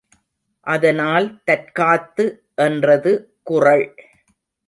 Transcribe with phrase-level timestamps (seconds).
[0.67, 2.25] அதனால் தற்காத்து
[2.55, 3.11] என்றது
[3.43, 3.85] குறள்.